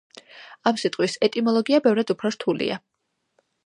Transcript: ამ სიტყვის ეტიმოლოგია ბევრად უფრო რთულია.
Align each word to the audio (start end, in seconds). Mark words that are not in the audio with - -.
ამ 0.71 0.79
სიტყვის 0.85 1.19
ეტიმოლოგია 1.29 1.83
ბევრად 1.87 2.17
უფრო 2.17 2.35
რთულია. 2.39 2.83